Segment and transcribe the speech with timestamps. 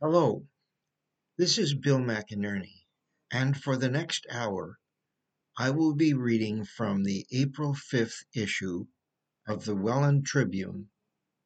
[0.00, 0.46] Hello,
[1.38, 2.84] this is Bill McInerney,
[3.32, 4.78] and for the next hour,
[5.58, 8.86] I will be reading from the April 5th issue
[9.48, 10.90] of the Welland Tribune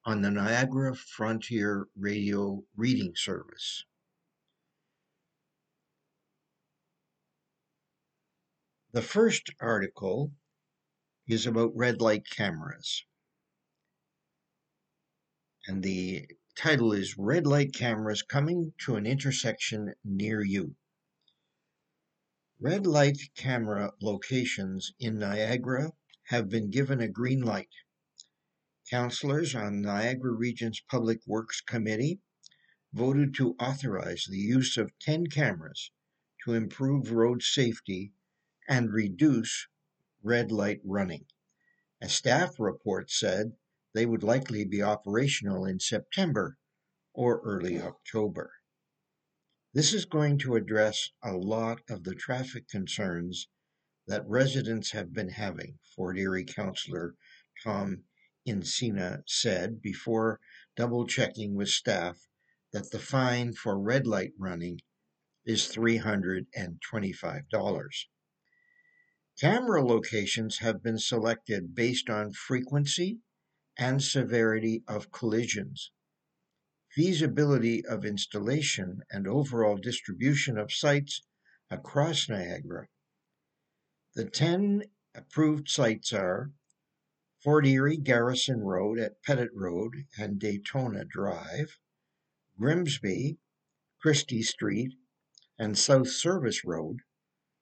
[0.04, 3.86] on the Niagara Frontier Radio Reading Service.
[8.92, 10.30] The first article
[11.26, 13.06] is about red light cameras.
[15.66, 20.76] And the title is Red Light Cameras Coming to an Intersection Near You.
[22.60, 25.92] Red light camera locations in Niagara
[26.24, 27.70] have been given a green light.
[28.90, 32.20] Councillors on Niagara Region's Public Works Committee
[32.92, 35.90] voted to authorize the use of 10 cameras
[36.44, 38.12] to improve road safety
[38.68, 39.68] and reduce
[40.22, 41.24] red light running.
[42.02, 43.56] A staff report said
[43.94, 46.56] they would likely be operational in September
[47.12, 48.52] or early October.
[49.74, 53.48] This is going to address a lot of the traffic concerns
[54.06, 57.14] that residents have been having, Fort Erie Councillor
[57.62, 58.04] Tom
[58.46, 60.40] Insinna said before
[60.76, 62.26] double checking with staff
[62.72, 64.80] that the fine for red light running
[65.44, 68.06] is $325.
[69.40, 73.20] Camera locations have been selected based on frequency
[73.78, 75.90] and severity of collisions,
[76.90, 81.22] feasibility of installation, and overall distribution of sites
[81.70, 82.88] across Niagara.
[84.14, 84.82] The 10
[85.14, 86.52] approved sites are
[87.42, 91.78] Fort Erie Garrison Road at Pettit Road and Daytona Drive,
[92.58, 93.38] Grimsby,
[94.00, 94.92] Christie Street,
[95.58, 96.98] and South Service Road,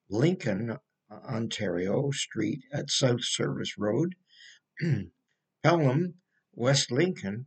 [0.09, 0.77] Lincoln,
[1.11, 4.17] Ontario Street at South Service Road,
[5.63, 6.15] Pelham,
[6.55, 7.45] West Lincoln,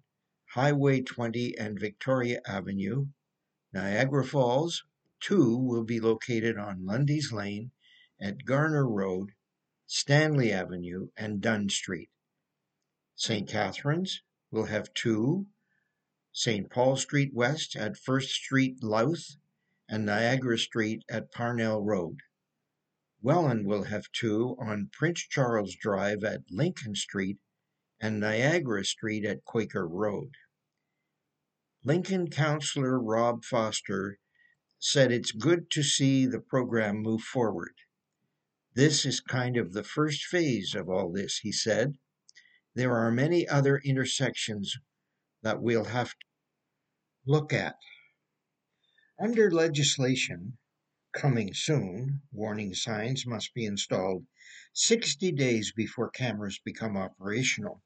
[0.52, 3.08] Highway 20 and Victoria Avenue,
[3.72, 4.84] Niagara Falls.
[5.20, 7.72] Two will be located on Lundy's Lane
[8.22, 9.32] at Garner Road,
[9.88, 12.12] Stanley Avenue, and Dunn Street.
[13.16, 13.50] St.
[13.50, 14.22] Catharines
[14.52, 15.48] will have two,
[16.32, 16.70] St.
[16.70, 19.38] Paul Street West at First Street Louth,
[19.90, 22.20] and Niagara Street at Parnell Road.
[23.24, 27.40] Welland will have two on Prince Charles Drive at Lincoln Street
[28.04, 30.32] and Niagara Street at Quaker Road.
[31.86, 34.20] Lincoln Councillor Rob Foster
[34.78, 37.76] said it's good to see the program move forward.
[38.74, 41.94] This is kind of the first phase of all this, he said.
[42.76, 44.76] There are many other intersections
[45.42, 46.26] that we'll have to
[47.26, 47.78] look at.
[49.18, 50.58] Under legislation
[51.14, 54.26] coming soon, warning signs must be installed
[54.74, 57.82] 60 days before cameras become operational.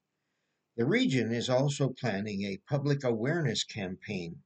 [0.77, 4.43] The region is also planning a public awareness campaign.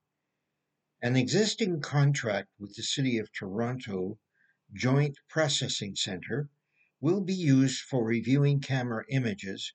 [1.02, 4.18] An existing contract with the City of Toronto
[4.72, 6.50] Joint Processing Center
[7.02, 9.74] will be used for reviewing camera images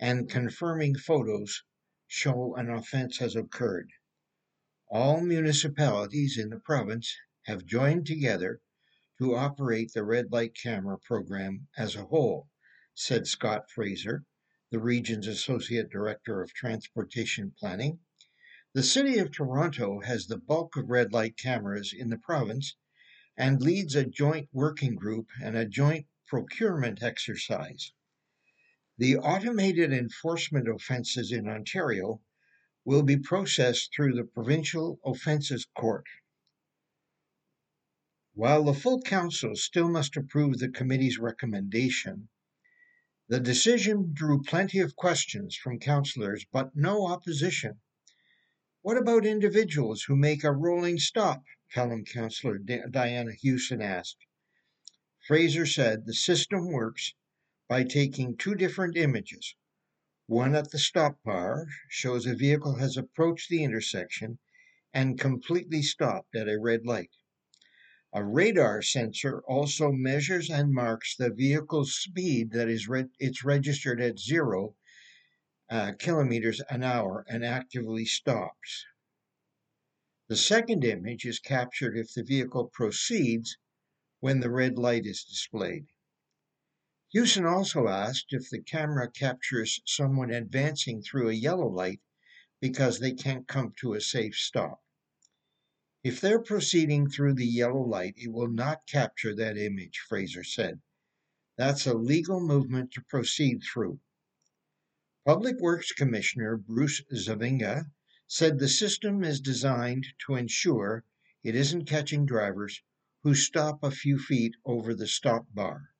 [0.00, 1.62] and confirming photos
[2.06, 3.90] show an offense has occurred.
[4.86, 7.14] All municipalities in the province
[7.44, 8.62] have joined together
[9.18, 12.48] to operate the red light camera program as a whole,
[12.94, 14.24] said Scott Fraser,
[14.70, 18.00] the region's Associate Director of Transportation Planning.
[18.74, 22.76] The City of Toronto has the bulk of red light cameras in the province
[23.36, 27.92] and leads a joint working group and a joint procurement exercise.
[28.98, 32.20] The automated enforcement offences in Ontario
[32.84, 36.04] will be processed through the Provincial Offences Court.
[38.34, 42.28] While the full council still must approve the committee's recommendation,
[43.28, 47.78] the decision drew plenty of questions from councillors, but no opposition.
[48.80, 51.42] What about individuals who make a rolling stop?
[51.70, 54.24] Pelham councillor Diana Hewson asked.
[55.26, 57.12] Fraser said the system works
[57.68, 59.54] by taking two different images.
[60.26, 64.38] One at the stop bar shows a vehicle has approached the intersection
[64.94, 67.10] and completely stopped at a red light.
[68.14, 74.00] A radar sensor also measures and marks the vehicle's speed that is re- it's registered
[74.00, 74.76] at zero
[75.68, 78.86] uh, kilometers an hour and actively stops.
[80.28, 83.58] The second image is captured if the vehicle proceeds
[84.20, 85.88] when the red light is displayed.
[87.10, 92.00] Hewson also asked if the camera captures someone advancing through a yellow light
[92.60, 94.82] because they can't come to a safe stop.
[96.04, 100.80] If they're proceeding through the yellow light, it will not capture that image, Fraser said.
[101.56, 104.00] That's a legal movement to proceed through.
[105.26, 107.90] Public Works Commissioner Bruce Zvaniga
[108.28, 111.04] said the system is designed to ensure
[111.42, 112.80] it isn't catching drivers
[113.24, 115.90] who stop a few feet over the stop bar.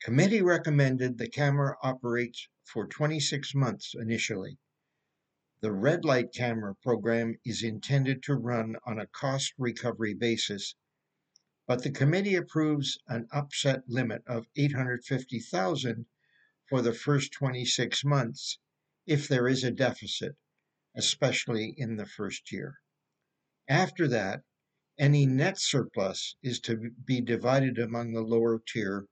[0.00, 4.58] Committee recommended the camera operates for 26 months initially.
[5.64, 10.74] The red light camera program is intended to run on a cost recovery basis,
[11.66, 16.04] but the committee approves an upset limit of 850,000
[16.68, 18.58] for the first 26 months
[19.06, 20.36] if there is a deficit,
[20.94, 22.80] especially in the first year.
[23.66, 24.42] After that,
[24.98, 29.06] any net surplus is to be divided among the lower tier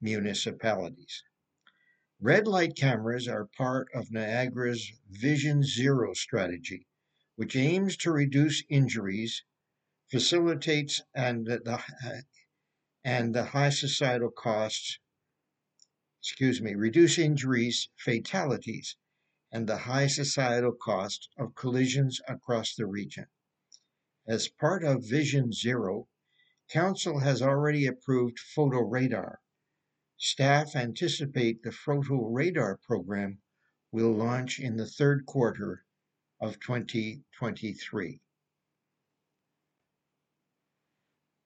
[0.00, 1.22] municipalities.
[2.20, 6.88] Red light cameras are part of Niagara's Vision Zero strategy,
[7.36, 9.44] which aims to reduce injuries,
[10.10, 12.24] facilitates and the
[13.04, 14.98] and the high societal costs,
[16.20, 18.96] excuse me, reduce injuries, fatalities,
[19.52, 23.26] and the high societal cost of collisions across the region.
[24.26, 26.08] As part of Vision Zero,
[26.68, 29.40] Council has already approved photo radar,
[30.20, 33.40] Staff anticipate the photo radar program
[33.92, 35.84] will launch in the third quarter
[36.40, 38.20] of 2023.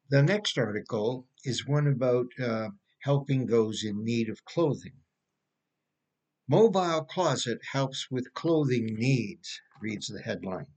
[0.08, 2.70] The next article is one about uh,
[3.02, 5.02] helping those in need of clothing.
[6.48, 10.72] Mobile Closet helps with clothing needs, reads the headline.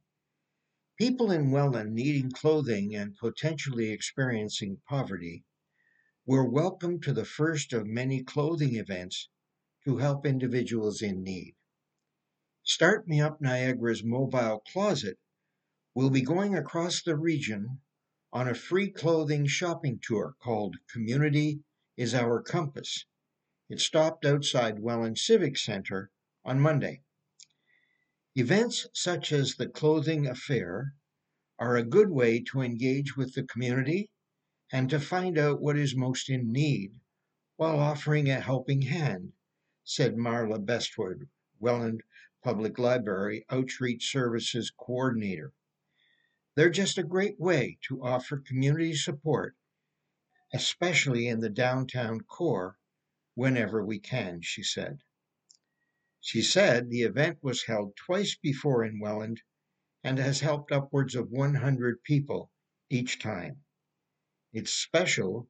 [0.97, 5.45] People in Welland needing clothing and potentially experiencing poverty
[6.27, 9.29] were welcome to the first of many clothing events
[9.83, 11.53] to help individuals in need.
[12.63, 15.19] Start Me Up Niagara's mobile closet
[15.93, 17.79] will be going across the region
[18.33, 21.59] on a free clothing shopping tour called Community
[21.95, 23.05] is Our Compass.
[23.69, 26.09] It stopped outside Welland Civic Center
[26.43, 27.03] on Monday.
[28.33, 30.95] Events such as the clothing affair
[31.59, 34.09] are a good way to engage with the community
[34.71, 36.99] and to find out what is most in need
[37.55, 39.33] while offering a helping hand,
[39.83, 41.27] said Marla Bestwood,
[41.59, 42.01] Welland
[42.43, 45.53] Public Library Outreach Services Coordinator.
[46.55, 49.55] They're just a great way to offer community support,
[50.53, 52.77] especially in the downtown core,
[53.33, 54.99] whenever we can, she said.
[56.21, 59.41] She said the event was held twice before in Welland
[60.03, 62.51] and has helped upwards of 100 people
[62.89, 63.64] each time.
[64.57, 65.49] It's special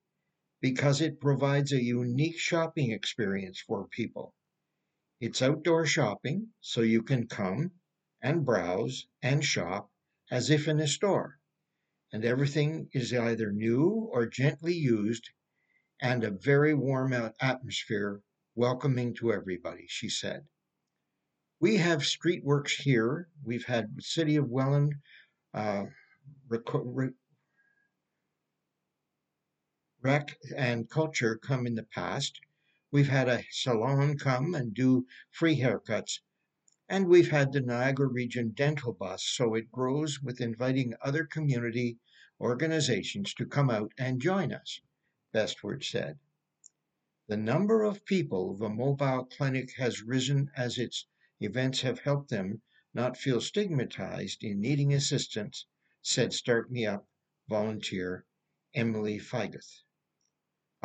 [0.62, 4.34] because it provides a unique shopping experience for people.
[5.20, 7.74] It's outdoor shopping, so you can come
[8.24, 9.92] and browse and shop
[10.32, 11.38] as if in a store.
[12.12, 15.30] And everything is either new or gently used
[16.02, 18.24] and a very warm atmosphere
[18.56, 20.48] welcoming to everybody, she said.
[21.60, 23.30] We have street works here.
[23.44, 24.96] We've had City of Welland
[25.54, 25.86] uh,
[26.48, 27.14] rec-
[30.06, 32.40] rec and culture come in the past.
[32.92, 36.20] We've had a salon come and do free haircuts.
[36.88, 41.98] And we've had the Niagara Region Dental Bus, so it grows with inviting other community
[42.40, 44.80] organizations to come out and join us,
[45.34, 46.20] Bestwood said.
[47.28, 51.08] The number of people the mobile clinic has risen as its
[51.40, 52.62] events have helped them
[52.94, 55.66] not feel stigmatized in needing assistance,
[56.04, 57.10] said Start Me Up
[57.50, 58.24] volunteer
[58.76, 59.82] Emily Feigoth.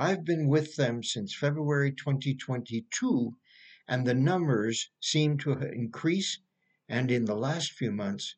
[0.02, 3.36] I've been with them since February 2022,
[3.86, 6.38] and the numbers seem to increase.
[6.88, 8.34] And in the last few months,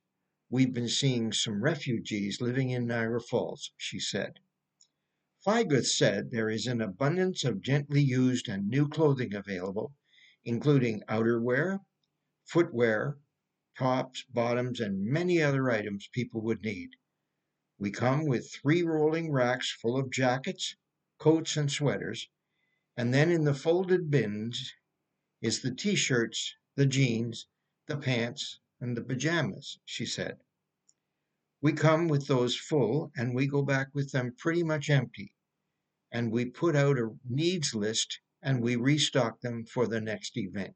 [0.51, 4.41] we've been seeing some refugees living in Niagara Falls, she said.
[5.47, 9.95] Feigoth said there is an abundance of gently used and new clothing available,
[10.45, 11.79] including outerwear,
[12.45, 13.19] footwear,
[13.79, 16.91] tops, bottoms, and many other items people would need.
[17.79, 20.75] We come with three rolling racks full of jackets,
[21.23, 22.29] coats and sweaters,
[22.97, 24.75] and then in the folded bins
[25.41, 27.47] is the t shirts, the jeans,
[27.87, 30.37] the pants, and the pajamas, she said.
[31.61, 35.33] We come with those full and we go back with them pretty much empty.
[36.11, 40.75] And we put out a needs list and we restock them for the next event.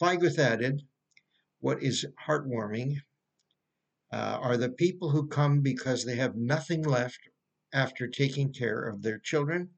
[0.00, 0.88] Feigoth added,
[1.60, 3.02] What is heartwarming
[4.10, 7.28] uh, are the people who come because they have nothing left
[7.74, 9.74] after taking care of their children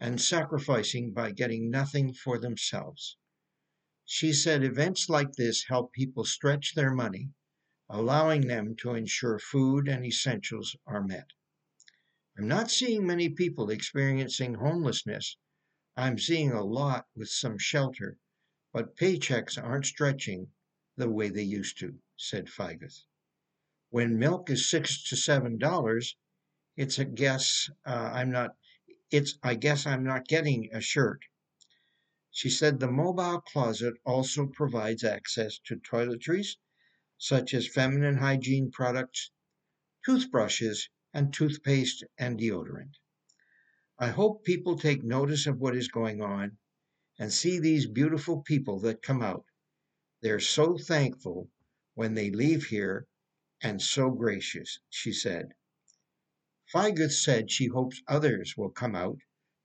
[0.00, 3.16] and sacrificing by getting nothing for themselves.
[4.04, 7.30] She said events like this help people stretch their money,
[7.88, 11.30] allowing them to ensure food and essentials are met.
[12.36, 15.36] I'm not seeing many people experiencing homelessness.
[15.96, 18.18] I'm seeing a lot with some shelter,
[18.72, 20.52] but paychecks aren't stretching
[20.96, 23.06] the way they used to, said Feigus.
[23.90, 26.16] When milk is six to seven dollars,
[26.78, 28.52] it's a guess uh, I'm not.
[29.10, 31.24] It's I guess I'm not getting a shirt.
[32.30, 36.56] She said the mobile closet also provides access to toiletries,
[37.16, 39.32] such as feminine hygiene products,
[40.06, 42.94] toothbrushes, and toothpaste and deodorant.
[43.98, 46.58] I hope people take notice of what is going on
[47.18, 49.46] and see these beautiful people that come out.
[50.22, 51.50] They're so thankful
[51.94, 53.08] when they leave here
[53.60, 55.54] and so gracious, she said.
[56.72, 59.18] Feigus said she hopes others will come out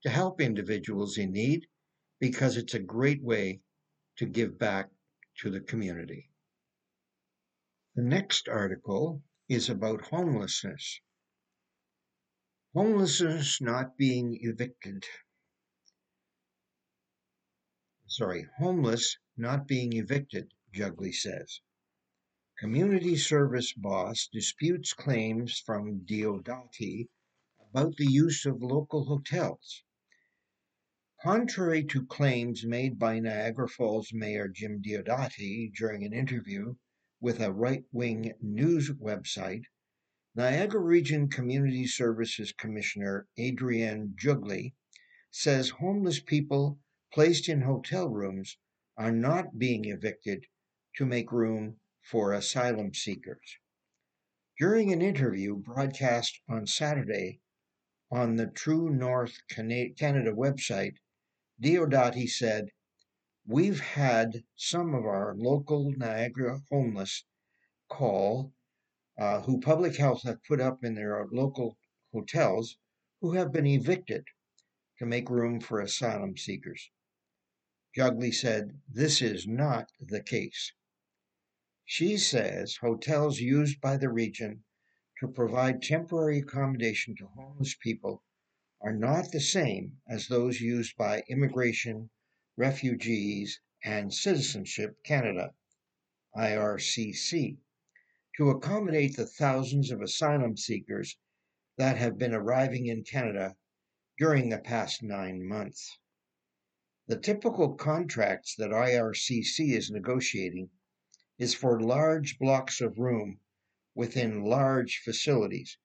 [0.03, 1.67] to help individuals in need
[2.19, 3.59] because it's a great way
[4.17, 4.89] to give back
[5.39, 6.29] to the community.
[7.95, 11.01] The next article is about homelessness.
[12.73, 15.05] Homelessness not being evicted.
[18.07, 21.59] Sorry, homeless not being evicted, Jugley says.
[22.59, 27.09] Community service boss disputes claims from Diodati
[27.59, 29.83] about the use of local hotels.
[31.19, 36.75] Contrary to claims made by Niagara Falls Mayor Jim Diodati during an interview
[37.19, 39.63] with a right wing news website,
[40.35, 44.75] Niagara Region Community Services Commissioner Adrienne Jugley
[45.31, 46.79] says homeless people
[47.11, 48.57] placed in hotel rooms
[48.95, 50.45] are not being evicted
[50.95, 53.57] to make room for asylum seekers.
[54.59, 57.39] During an interview broadcast on Saturday
[58.11, 60.97] on the True North Canada website,
[61.59, 62.69] Diodati said,
[63.45, 67.25] We've had some of our local Niagara homeless
[67.89, 68.53] call
[69.17, 71.77] uh, who public health have put up in their local
[72.11, 72.77] hotels
[73.21, 74.25] who have been evicted
[74.99, 76.91] to make room for asylum seekers.
[77.95, 80.73] Jugley said, This is not the case.
[81.85, 84.63] She says hotels used by the region
[85.19, 88.23] to provide temporary accommodation to homeless people
[88.79, 92.09] are not the same as those used by Immigration,
[92.55, 95.55] Refugees, and Citizenship Canada,
[96.37, 97.57] IRCC,
[98.37, 101.17] to accommodate the thousands of asylum seekers
[101.75, 103.57] that have been arriving in Canada
[104.17, 105.97] during the past nine months.
[107.07, 110.69] The typical contracts that IRCC is negotiating
[111.39, 113.39] is for large blocks of room
[113.95, 115.77] within large facilities,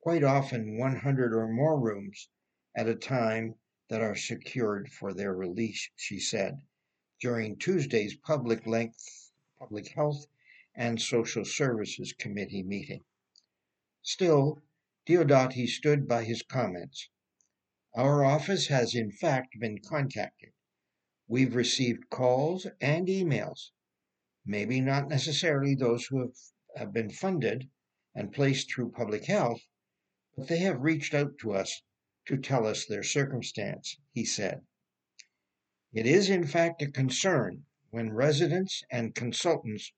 [0.00, 2.28] quite often 100 or more rooms
[2.76, 3.54] at a time
[3.88, 6.62] that are secured for their release, she said,
[7.20, 10.26] during Tuesday's public length public health
[10.74, 13.02] and social services committee meeting.
[14.02, 14.62] Still,
[15.06, 17.08] Diodati stood by his comments.
[17.94, 20.52] Our office has in fact been contacted.
[21.26, 23.70] We've received calls and emails
[24.46, 26.36] maybe not necessarily those who have,
[26.76, 27.68] have been funded
[28.14, 29.60] and placed through public health,
[30.36, 31.82] but they have reached out to us
[32.26, 34.60] to tell us their circumstance, he said.
[35.92, 39.92] It is, in fact, a concern when residents and consultants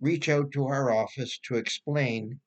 [0.00, 2.40] reach out to our office to explain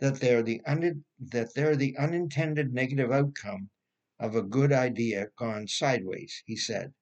[0.00, 3.70] that they're the, un- that they're the unintended negative outcome
[4.18, 6.92] of a good idea gone sideways, he said.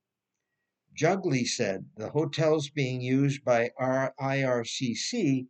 [0.94, 5.46] Jugley said the hotels being used by our IRCC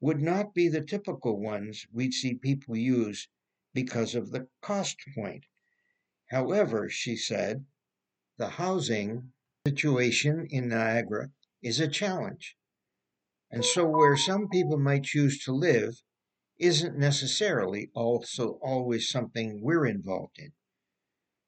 [0.00, 3.28] would not be the typical ones we'd see people use
[3.72, 5.46] because of the cost point.
[6.30, 7.64] However, she said,
[8.36, 9.32] the housing
[9.66, 11.30] situation in Niagara
[11.62, 12.56] is a challenge.
[13.50, 16.02] And so, where some people might choose to live
[16.58, 20.52] isn't necessarily also always something we're involved in.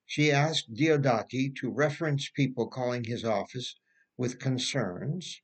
[0.06, 3.78] She asked Diodati to reference people calling his office
[4.16, 5.40] with concerns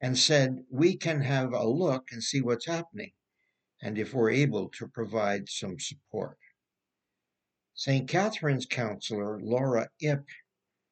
[0.00, 3.12] and said, We can have a look and see what's happening
[3.82, 6.38] and if we're able to provide some support.
[7.74, 8.08] St.
[8.08, 10.24] Catharines counselor Laura Ip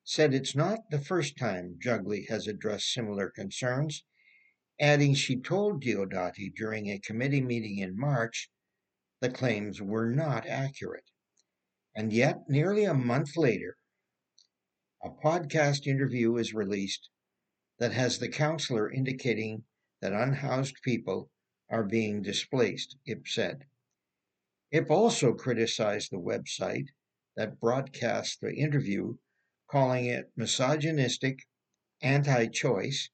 [0.02, 4.04] said it's not the first time Jugley has addressed similar concerns,
[4.80, 8.50] adding she told Diodati during a committee meeting in March
[9.20, 11.11] the claims were not accurate.
[11.94, 13.76] And yet, nearly a month later,
[15.04, 17.10] a podcast interview is released
[17.78, 19.64] that has the counselor indicating
[20.00, 21.30] that unhoused people
[21.68, 23.66] are being displaced, Ip said.
[24.70, 26.86] Ip also criticized the website
[27.36, 29.18] that broadcast the interview,
[29.70, 31.40] calling it misogynistic,
[32.00, 33.10] anti choice,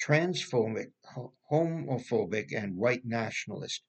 [0.00, 0.92] transphobic,
[1.50, 3.82] homophobic, and white nationalist,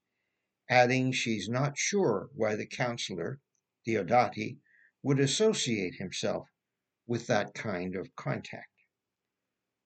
[0.67, 3.39] adding she's not sure why the counselor
[3.85, 4.57] Diodati
[5.03, 6.49] would associate himself
[7.05, 8.71] with that kind of contact.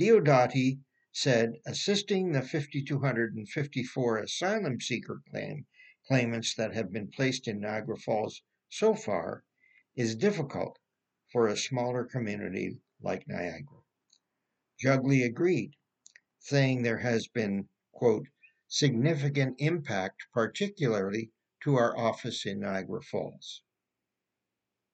[0.00, 0.80] Diodati
[1.12, 5.68] said assisting the 5,254 asylum seeker claim,
[6.08, 9.44] claimants that have been placed in Niagara Falls so far
[9.94, 10.78] is difficult
[11.30, 13.82] for a smaller community like Niagara.
[14.82, 15.76] Jugley agreed,
[16.38, 18.26] saying there has been, quote,
[18.68, 21.30] significant impact, particularly
[21.62, 23.62] to our office in Niagara Falls.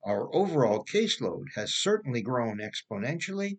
[0.04, 3.58] Our overall caseload has certainly grown exponentially,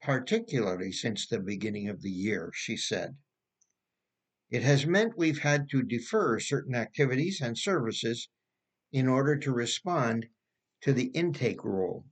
[0.00, 3.16] particularly since the beginning of the year, she said.
[4.54, 8.28] It has meant we've had to defer certain activities and services
[8.92, 10.28] in order to respond
[10.82, 12.06] to the intake rule.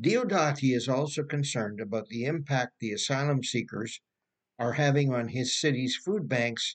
[0.00, 4.00] Diodati is also concerned about the impact the asylum seekers
[4.58, 6.74] are having on his city's food banks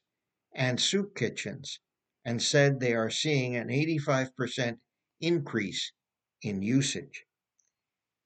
[0.56, 1.82] and soup kitchens
[2.24, 4.80] and said they are seeing an 85%
[5.20, 5.92] increase
[6.42, 7.26] in usage.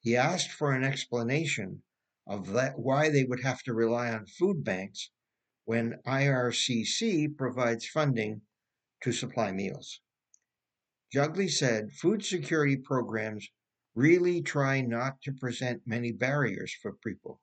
[0.02, 1.82] He asked for an explanation
[2.28, 5.10] of that, why they would have to rely on food banks
[5.66, 8.42] when IRCC provides funding
[9.02, 10.02] to supply meals.
[11.14, 13.50] Jugley said food security programs
[13.96, 17.42] really try not to present many barriers for people.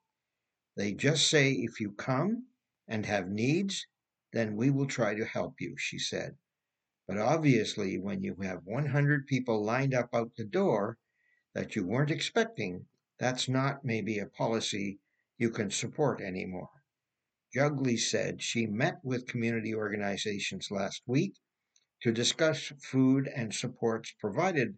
[0.75, 2.47] They just say if you come
[2.87, 3.85] and have needs,
[4.33, 6.37] then we will try to help you, she said.
[7.07, 10.97] But obviously, when you have 100 people lined up out the door
[11.53, 12.85] that you weren't expecting,
[13.17, 14.99] that's not maybe a policy
[15.37, 16.69] you can support anymore.
[17.51, 21.33] Jugley said she met with community organizations last week
[22.01, 24.77] to discuss food and supports provided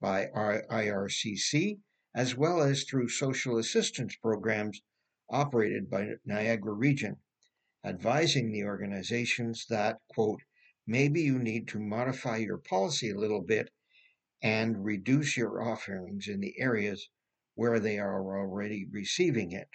[0.00, 1.80] by IRCC,
[2.14, 4.82] as well as through social assistance programs
[5.30, 7.16] operated by Niagara Region,
[7.84, 10.42] advising the organizations that, quote,
[10.86, 13.70] maybe you need to modify your policy a little bit
[14.42, 17.08] and reduce your offerings in the areas
[17.54, 19.68] where they are already receiving it.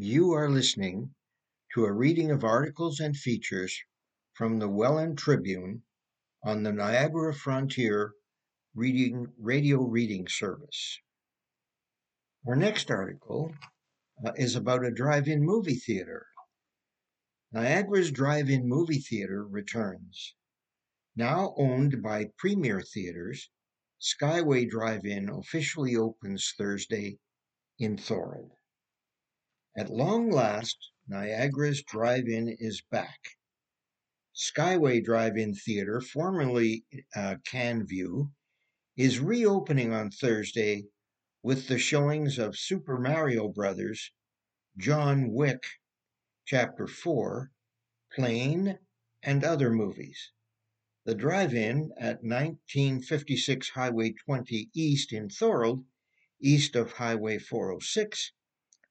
[0.00, 1.16] You, are listening
[1.74, 3.76] to a reading of articles and features
[4.32, 5.82] from the Welland Tribune
[6.44, 8.12] on the Niagara Frontier
[8.76, 11.00] reading radio reading service.
[12.46, 13.52] Our next article
[14.24, 16.26] uh, is about a drive-in movie theater.
[17.50, 20.36] Niagara's drive-in movie theater returns.
[21.16, 23.50] Now owned by Premier Theaters,
[24.00, 27.18] Skyway Drive-In officially opens Thursday
[27.80, 28.52] in Thorold.
[29.78, 33.36] At long last, Niagara's Drive-In is back.
[34.34, 38.32] Skyway Drive-In Theater, formerly uh, Canview,
[38.96, 40.88] is reopening on Thursday
[41.44, 44.10] with the showings of Super Mario Brothers,
[44.76, 45.62] John Wick,
[46.44, 47.52] Chapter 4,
[48.12, 48.80] Plane,
[49.22, 50.32] and other movies.
[51.04, 55.84] The drive-in at 1956 Highway 20 East in Thorold,
[56.40, 58.32] east of Highway 406,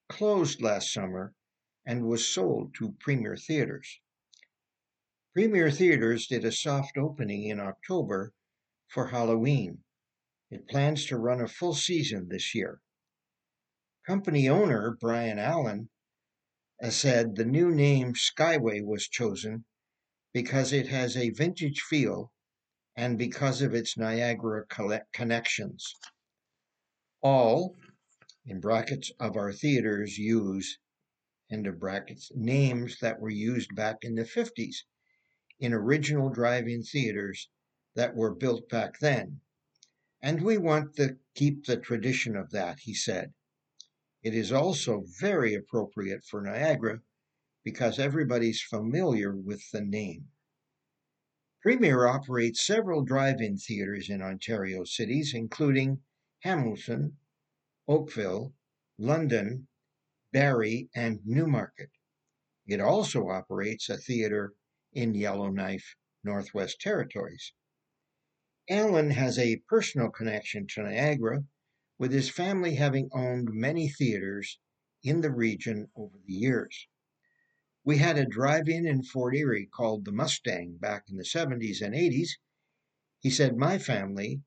[0.08, 1.34] closed last summer
[1.86, 4.00] and was sold to Premier Theaters.
[5.34, 8.32] Premier Theaters did a soft opening in October
[8.88, 9.84] for Halloween.
[10.50, 12.80] It plans to run a full season this year.
[14.06, 15.90] Company owner Brian Allen
[16.82, 19.64] uh, said the new name Skyway was chosen
[20.32, 22.32] because it has a vintage feel
[22.96, 24.64] and because of its Niagara
[25.12, 25.94] connections.
[27.20, 27.76] All
[28.48, 30.78] in brackets of our theaters use,
[31.50, 34.76] end of brackets, names that were used back in the 50s
[35.60, 37.50] in original drive in theaters
[37.94, 39.42] that were built back then.
[40.22, 43.34] And we want to keep the tradition of that, he said.
[44.22, 47.02] It is also very appropriate for Niagara
[47.62, 50.28] because everybody's familiar with the name.
[51.60, 56.00] Premier operates several drive in theaters in Ontario cities, including
[56.40, 57.18] Hamilton,
[57.90, 58.54] Oakville,
[58.98, 59.66] London,
[60.30, 61.90] Barrie, and Newmarket.
[62.66, 64.52] It also operates a theater
[64.92, 67.54] in Yellowknife, Northwest Territories.
[68.68, 71.46] Allen has a personal connection to Niagara,
[71.98, 74.58] with his family having owned many theaters
[75.02, 76.88] in the region over the years.
[77.84, 81.80] We had a drive in in Fort Erie called the Mustang back in the 70s
[81.80, 82.32] and 80s.
[83.18, 84.42] He said my family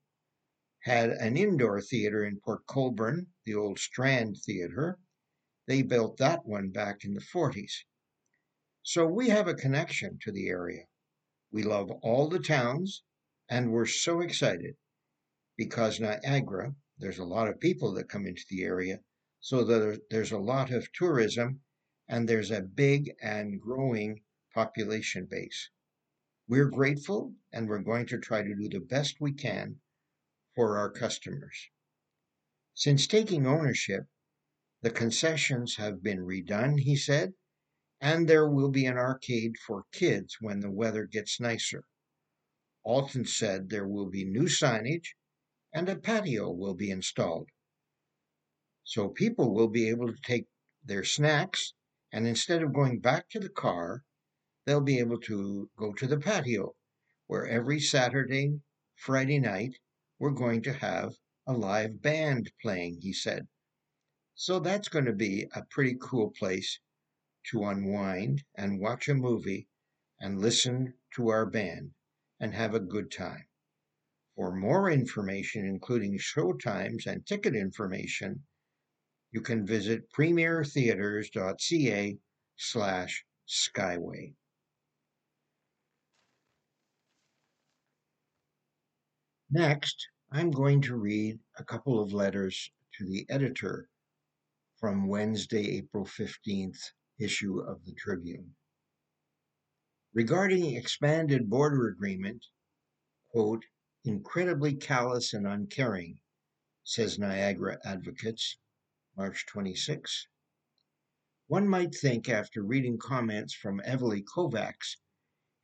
[0.84, 4.98] had an indoor theater in Port Colborne, the old Strand Theater.
[5.68, 7.84] They built that one back in the 40s.
[8.82, 10.86] So we have a connection to the area.
[11.52, 13.04] We love all the towns,
[13.48, 14.74] and we're so excited
[15.56, 18.98] because Niagara, there's a lot of people that come into the area,
[19.38, 19.62] so
[20.10, 21.60] there's a lot of tourism,
[22.08, 25.70] and there's a big and growing population base.
[26.48, 29.78] We're grateful, and we're going to try to do the best we can
[30.54, 31.70] for our customers.
[32.74, 34.06] Since taking ownership,
[34.82, 37.34] the concessions have been redone, he said,
[38.00, 41.84] and there will be an arcade for kids when the weather gets nicer.
[42.82, 45.14] Alton said there will be new signage
[45.72, 47.48] and a patio will be installed.
[48.82, 50.48] So people will be able to take
[50.84, 51.74] their snacks
[52.10, 54.02] and instead of going back to the car,
[54.66, 56.74] they'll be able to go to the patio
[57.28, 58.60] where every Saturday,
[58.96, 59.78] Friday night,
[60.22, 61.12] we're going to have
[61.48, 63.48] a live band playing, he said.
[64.36, 66.78] So that's going to be a pretty cool place
[67.50, 69.66] to unwind and watch a movie
[70.20, 71.90] and listen to our band
[72.38, 73.46] and have a good time.
[74.36, 78.44] For more information, including show times and ticket information,
[79.32, 82.18] you can visit premiertheaters.ca
[82.56, 84.34] slash skyway.
[89.50, 93.90] Next, I'm going to read a couple of letters to the editor
[94.80, 96.78] from Wednesday, April 15th
[97.20, 98.54] issue of the Tribune.
[100.14, 102.46] Regarding expanded border agreement,
[103.28, 103.66] quote,
[104.06, 106.18] incredibly callous and uncaring,
[106.82, 108.56] says Niagara Advocates,
[109.14, 110.28] March 26.
[111.48, 114.96] One might think after reading comments from Evely Kovacs,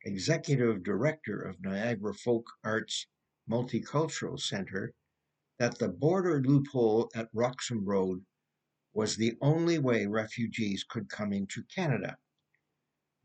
[0.05, 3.07] executive director of Niagara Folk Arts
[3.49, 4.93] Multicultural Center
[5.57, 8.23] that the border loophole at Roxham Road
[8.93, 12.17] was the only way refugees could come into Canada.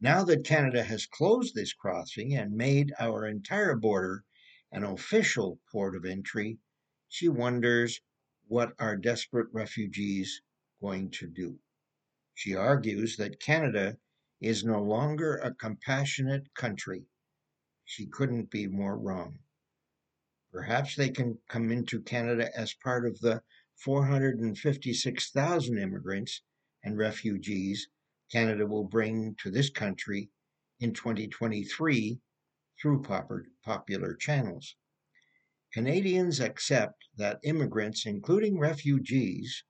[0.00, 4.24] Now that Canada has closed this crossing and made our entire border
[4.72, 6.58] an official port of entry,
[7.08, 8.00] she wonders
[8.46, 10.42] what are desperate refugees
[10.80, 11.58] going to do.
[12.34, 13.98] She argues that Canada
[14.40, 17.06] is no longer a compassionate country.
[17.84, 19.38] She couldn't be more wrong.
[20.54, 23.42] Perhaps they can come into Canada as part of the
[23.74, 26.42] 456,000 immigrants
[26.84, 27.88] and refugees
[28.30, 30.30] Canada will bring to this country
[30.78, 32.20] in 2023
[32.80, 33.02] through
[33.64, 34.76] popular channels.
[35.72, 39.64] Canadians accept that immigrants, including refugees,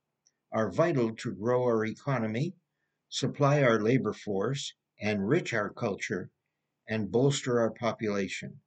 [0.53, 2.57] are vital to grow our economy,
[3.09, 6.31] supply our labor force, enrich our culture,
[6.87, 8.61] and bolster our population.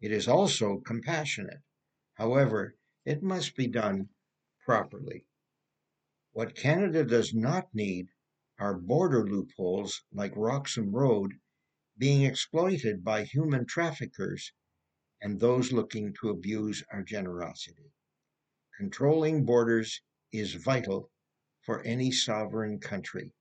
[0.00, 1.60] It is also compassionate.
[2.14, 4.08] However, it must be done
[4.64, 5.26] properly.
[6.32, 8.08] What Canada does not need
[8.58, 11.34] are border loopholes like Roxham Road
[11.98, 14.52] being exploited by human traffickers
[15.20, 17.92] and those looking to abuse our generosity.
[18.78, 20.00] Controlling borders
[20.32, 21.10] is vital
[21.60, 23.34] for any sovereign country.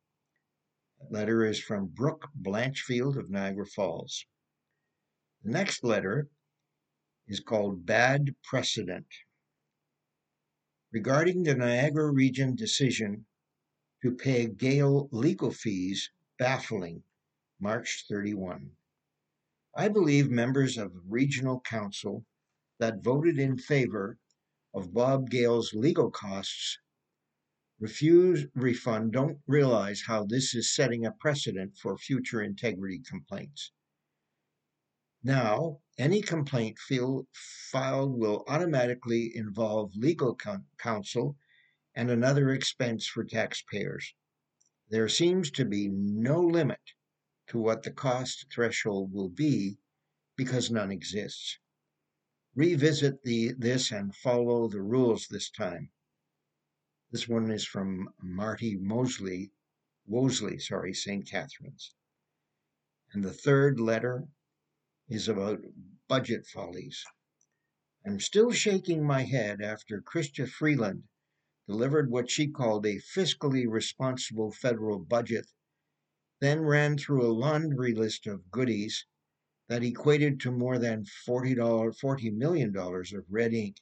[0.99, 4.25] That letter is from Brooke Blanchfield of Niagara Falls.
[5.43, 6.29] The next letter
[7.29, 9.05] is called Bad Precedent.
[10.91, 13.27] Regarding the Niagara Region decision
[14.01, 17.03] to pay Gale legal fees, baffling,
[17.59, 18.71] March 31.
[19.75, 22.25] I believe members of Regional Council
[22.79, 24.17] that voted in favor
[24.73, 26.79] of Bob Gale's legal costs
[27.79, 33.71] refuse refund don't realize how this is setting a precedent for future integrity complaints.
[35.21, 40.37] Now, any complaint filed will automatically involve legal
[40.77, 41.37] counsel
[41.93, 44.13] and another expense for taxpayers.
[44.87, 46.79] There seems to be no limit
[47.47, 49.77] to what the cost threshold will be
[50.37, 51.59] because none exists.
[52.55, 55.91] Revisit the, this and follow the rules this time.
[57.11, 59.51] This one is from Marty Mosley,
[60.07, 61.27] Wosley, sorry, St.
[61.27, 61.93] Catharines.
[63.11, 64.29] And the third letter
[65.09, 65.59] is about
[66.07, 67.03] budget follies.
[68.05, 71.03] I'm still shaking my head after Chrystia Freeland
[71.67, 75.47] delivered what she called a fiscally responsible federal budget,
[76.39, 79.07] then ran through a laundry list of goodies
[79.67, 83.77] that equated to more than $40, $40 million of red ink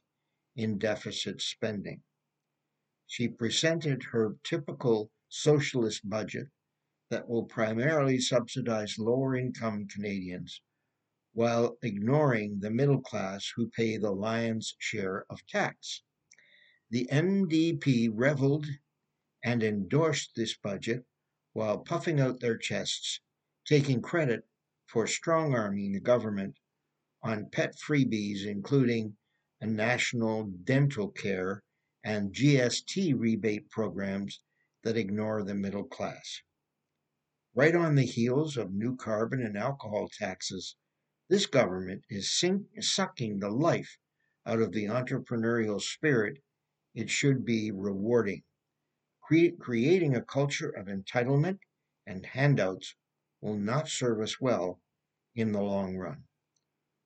[0.56, 2.04] in deficit spending.
[3.06, 6.48] She presented her typical socialist budget
[7.10, 10.62] that will primarily subsidize lower income Canadians
[11.38, 16.02] while ignoring the middle class who pay the lion's share of tax.
[16.90, 18.66] The NDP reveled
[19.44, 21.06] and endorsed this budget
[21.54, 23.22] while puffing out their chests,
[23.68, 24.48] taking credit
[24.88, 26.58] for strong arming the government
[27.22, 29.16] on pet freebies, including
[29.62, 31.62] a national dental care
[32.04, 34.42] and GST rebate programs
[34.84, 36.42] that ignore the middle class.
[37.54, 40.76] Right on the heels of new carbon and alcohol taxes,
[41.30, 43.98] this government is sink, sucking the life
[44.46, 46.42] out of the entrepreneurial spirit
[46.96, 48.44] it should be rewarding.
[49.22, 51.60] Cre- creating a culture of entitlement
[52.06, 52.96] and handouts
[53.42, 54.82] will not serve us well
[55.36, 56.24] in the long run.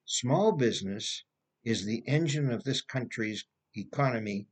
[0.05, 1.23] Small business
[1.63, 4.47] is the engine of this country's economy,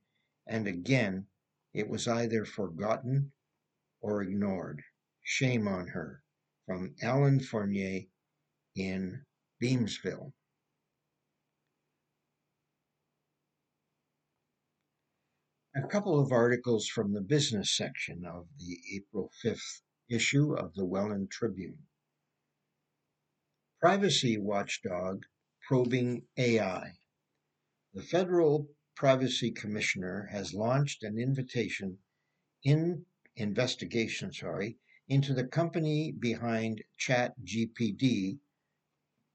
[0.47, 1.27] and again,
[1.73, 3.31] it was either forgotten
[4.01, 4.81] or ignored.
[5.23, 6.23] Shame on her.
[6.65, 8.01] From Alan Fournier
[8.75, 9.25] in
[9.61, 10.31] Beamsville.
[15.75, 20.85] A couple of articles from the business section of the April 5th issue of the
[20.85, 21.79] Welland Tribune.
[23.79, 25.25] Privacy watchdog
[25.67, 26.93] probing AI.
[27.93, 31.99] The Federal Privacy Commissioner has launched an invitation
[32.63, 38.39] in investigation, sorry, into the company behind ChatGPT,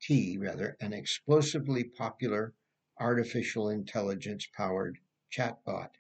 [0.06, 2.52] T rather, an explosively popular
[2.98, 4.98] artificial intelligence powered
[5.32, 5.92] chatbot.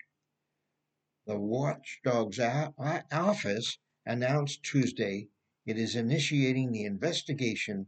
[1.24, 5.30] The watchdog's office announced Tuesday
[5.64, 7.86] it is initiating the investigation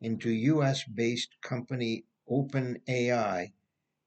[0.00, 3.52] into US based company OpenAI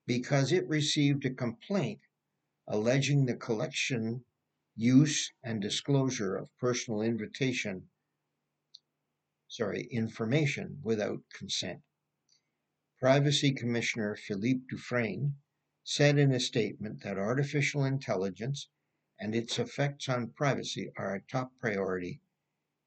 [0.08, 2.02] because it received a complaint
[2.66, 4.26] alleging the collection,
[4.76, 7.91] use, and disclosure of personal invitation
[9.54, 11.82] sorry, information without consent.
[12.98, 15.36] Privacy Commissioner Philippe Dufresne
[15.84, 18.70] said in a statement that artificial intelligence
[19.20, 22.22] and its effects on privacy are a top priority,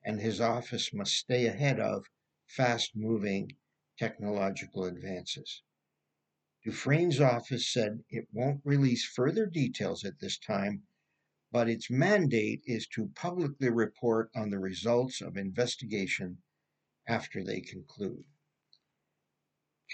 [0.02, 2.06] and his office must stay ahead of
[2.46, 3.58] fast moving
[3.98, 5.62] technological advances.
[6.64, 10.84] Dufresne's office said it won't release further details at this time,
[11.52, 16.38] but its mandate is to publicly report on the results of investigation
[17.06, 18.24] after they conclude.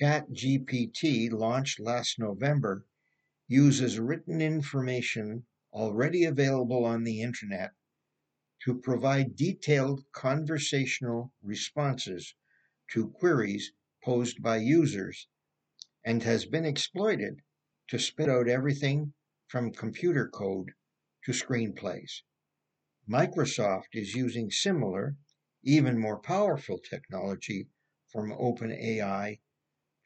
[0.00, 2.86] ChatGPT, launched last November,
[3.48, 7.72] uses written information already available on the internet
[8.64, 12.34] to provide detailed conversational responses
[12.90, 13.72] to queries
[14.04, 15.28] posed by users
[16.04, 17.42] and has been exploited
[17.88, 19.12] to spit out everything
[19.48, 20.70] from computer code
[21.24, 22.22] to screenplays.
[23.08, 25.16] Microsoft is using similar,
[25.62, 27.68] even more powerful technology
[28.08, 29.38] from OpenAI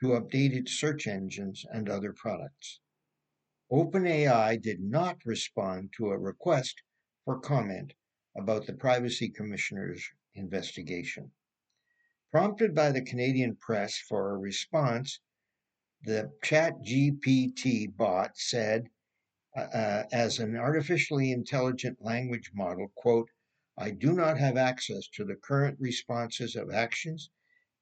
[0.00, 2.80] to update its search engines and other products.
[3.72, 6.82] OpenAI did not respond to a request
[7.24, 7.94] for comment
[8.36, 11.30] about the Privacy Commissioner's investigation.
[12.30, 15.20] Prompted by the Canadian press for a response,
[16.02, 18.90] the ChatGPT bot said,
[19.56, 23.30] uh, uh, as an artificially intelligent language model, quote,
[23.76, 27.30] I do not have access to the current responses of actions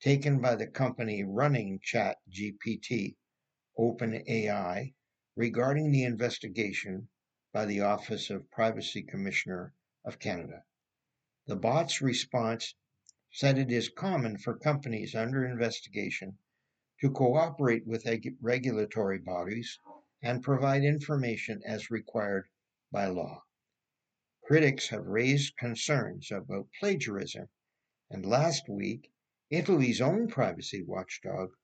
[0.01, 3.17] taken by the company running ChatGPT,
[3.79, 4.95] OpenAI,
[5.37, 7.11] regarding the investigation
[7.53, 10.65] by the Office of Privacy Commissioner of Canada.
[11.47, 12.75] The bot's response
[13.31, 16.39] said it is common for companies under investigation
[17.03, 18.09] to cooperate with
[18.41, 19.79] regulatory bodies
[20.23, 22.49] and provide information as required
[22.91, 23.43] by law.
[24.45, 27.49] Critics have raised concerns about plagiarism,
[28.11, 29.11] and last week,
[29.49, 31.55] Italy's own privacy watchdog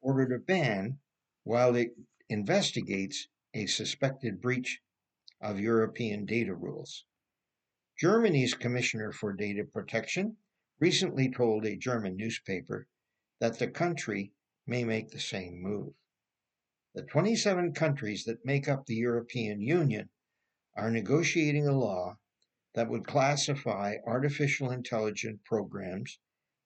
[0.00, 0.98] ordered a ban
[1.42, 1.94] while it
[2.30, 4.80] investigates a suspected breach
[5.42, 7.04] of European data rules.
[7.98, 10.38] Germany's Commissioner for Data Protection
[10.78, 12.88] recently told a German newspaper
[13.40, 14.32] that the country
[14.64, 15.92] may make the same move.
[16.94, 20.08] The 27 countries that make up the European Union
[20.74, 22.18] are negotiating a law
[22.78, 26.20] that would classify artificial intelligence programs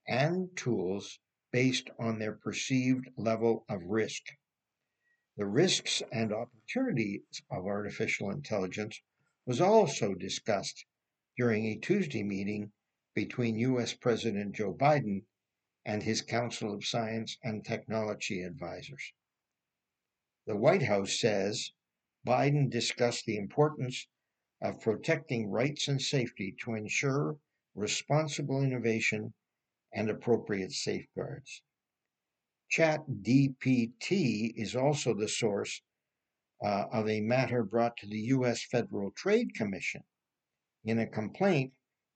[0.07, 1.19] and tools
[1.51, 4.23] based on their perceived level of risk.
[5.39, 9.01] The risks and opportunities of artificial intelligence
[9.47, 10.85] was also discussed
[11.39, 12.73] during a Tuesday meeting
[13.15, 15.25] between US President Joe Biden
[15.87, 19.15] and his Council of Science and Technology advisors.
[20.45, 21.71] The White House says
[22.27, 24.09] Biden discussed the importance
[24.63, 27.37] of protecting rights and safety to ensure
[27.75, 29.33] responsible innovation
[29.93, 31.63] and appropriate safeguards.
[32.73, 35.83] ChatGPT is also the source
[36.65, 38.63] uh, of a matter brought to the U.S.
[38.71, 40.03] Federal Trade Commission.
[40.85, 41.73] In a complaint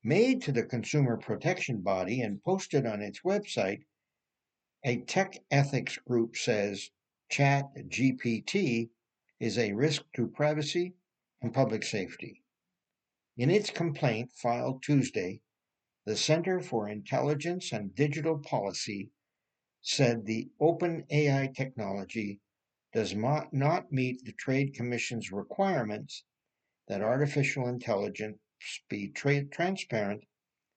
[0.07, 3.83] Made to the consumer protection body and posted on its website,
[4.85, 6.93] a tech ethics group says
[7.29, 8.91] ChatGPT
[9.41, 10.95] is a risk to privacy
[11.47, 12.43] and public safety.
[13.37, 15.43] In its complaint filed Tuesday,
[16.05, 19.13] the Center for Intelligence and Digital Policy
[19.81, 22.41] said the open AI technology
[22.93, 26.25] does not meet the Trade Commission's requirements
[26.89, 28.41] that artificial intelligence
[28.89, 30.25] be trade transparent,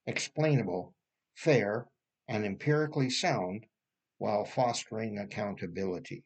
[0.05, 0.93] explainable,
[1.33, 1.87] fair,
[2.27, 3.65] and empirically sound
[4.19, 6.23] while fostering accountability.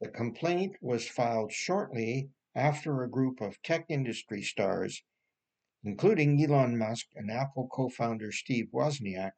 [0.00, 5.02] The complaint was filed shortly after a group of tech industry stars,
[5.84, 9.32] including Elon Musk and Apple co founder Steve Wozniak,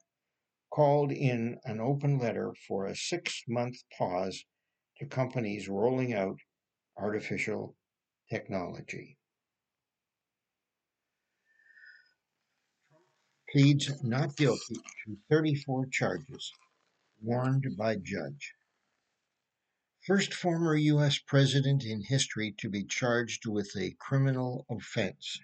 [0.70, 4.44] called in an open letter for a six month pause
[4.98, 6.38] to companies rolling out
[6.96, 7.77] artificial
[8.31, 9.18] technology.
[13.51, 16.53] Pleads not guilty to 34 charges,
[17.20, 18.55] warned by judge.
[20.04, 21.20] First former U.S.
[21.20, 25.38] president in history to be charged with a criminal offense.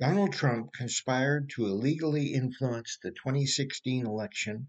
[0.00, 4.68] Donald Trump conspired to illegally influence the 2016 election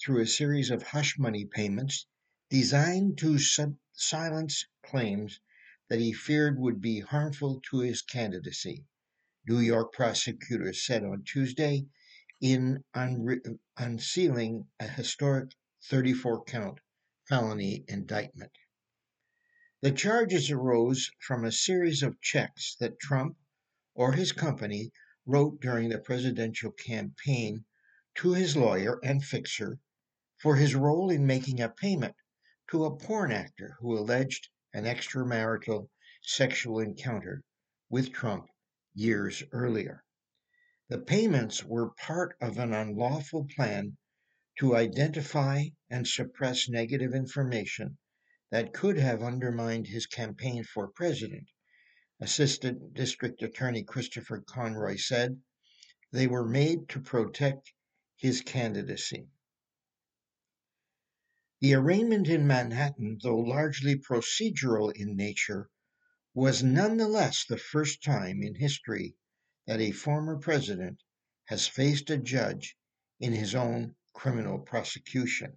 [0.00, 2.06] through a series of hush money payments
[2.50, 5.38] designed to sub- silence claims
[5.88, 8.84] that he feared would be harmful to his candidacy.
[9.46, 11.86] New York prosecutors said on Tuesday
[12.40, 16.80] in unre- unsealing a historic 34 count
[17.28, 18.52] felony indictment.
[19.80, 23.36] The charges arose from a series of checks that Trump
[23.94, 24.92] or his company
[25.26, 27.64] wrote during the presidential campaign
[28.16, 29.78] to his lawyer and fixer
[30.38, 32.16] for his role in making a payment
[32.70, 35.88] to a porn actor who alleged an extramarital
[36.22, 37.42] sexual encounter
[37.88, 38.48] with Trump
[38.94, 40.04] years earlier.
[40.88, 43.96] The payments were part of an unlawful plan
[44.58, 47.98] to identify and suppress negative information
[48.50, 51.46] that could have undermined his campaign for president
[52.18, 55.42] Assistant District Attorney Christopher Conroy said
[56.10, 57.74] they were made to protect
[58.16, 59.28] his candidacy.
[61.60, 65.68] The arraignment in Manhattan, though largely procedural in nature,
[66.32, 69.14] was nonetheless the first time in history
[69.66, 71.02] that a former president
[71.46, 72.78] has faced a judge
[73.20, 75.56] in his own criminal prosecution.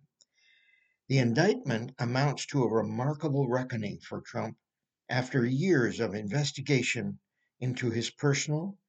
[1.07, 4.57] The indictment amounts to a remarkable reckoning for Trump
[5.07, 7.19] after years of investigation
[7.59, 8.79] into his personal,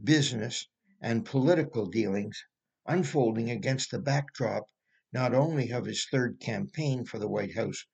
[0.00, 0.68] business,
[1.00, 2.44] and political dealings
[2.86, 4.66] unfolding against the backdrop
[5.12, 7.84] not only of his third campaign for the White House,